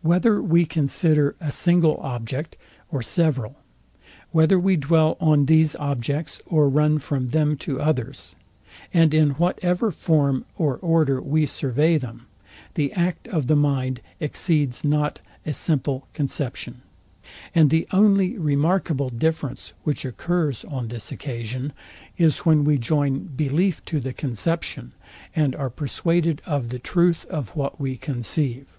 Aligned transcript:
Whether 0.00 0.40
we 0.40 0.64
consider 0.64 1.34
a 1.40 1.50
single 1.50 1.96
object, 1.96 2.56
or 2.92 3.02
several; 3.02 3.56
whether 4.30 4.60
we 4.60 4.76
dwell 4.76 5.16
on 5.18 5.46
these 5.46 5.74
objects, 5.74 6.40
or 6.46 6.68
run 6.68 7.00
from 7.00 7.30
them 7.30 7.56
to 7.66 7.80
others; 7.80 8.36
and 8.94 9.12
in 9.12 9.30
whatever 9.30 9.90
form 9.90 10.44
or 10.56 10.76
order 10.76 11.20
we 11.20 11.46
survey 11.46 11.98
them, 11.98 12.26
the 12.74 12.92
act 12.92 13.26
of 13.26 13.48
the 13.48 13.56
mind 13.56 14.00
exceeds 14.20 14.84
not 14.84 15.20
a 15.44 15.52
simple 15.52 16.06
conception; 16.14 16.82
and 17.52 17.68
the 17.70 17.88
only 17.90 18.38
remarkable 18.38 19.08
difference, 19.10 19.72
which 19.82 20.04
occurs 20.04 20.64
on 20.66 20.86
this 20.86 21.10
occasion, 21.10 21.72
is, 22.16 22.38
when 22.46 22.62
we 22.62 22.78
join 22.78 23.18
belief 23.34 23.84
to 23.86 23.98
the 23.98 24.12
conception, 24.12 24.92
and 25.34 25.56
are 25.56 25.70
persuaded 25.70 26.40
of 26.46 26.68
the 26.68 26.78
truth 26.78 27.24
of 27.24 27.56
what 27.56 27.80
we 27.80 27.96
conceive. 27.96 28.78